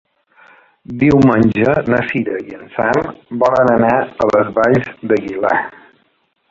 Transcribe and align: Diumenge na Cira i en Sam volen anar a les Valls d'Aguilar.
Diumenge 1.03 1.75
na 1.95 1.99
Cira 2.15 2.39
i 2.47 2.57
en 2.61 2.65
Sam 2.79 3.05
volen 3.45 3.73
anar 3.77 3.95
a 4.01 4.29
les 4.35 4.53
Valls 4.59 4.93
d'Aguilar. 5.13 5.57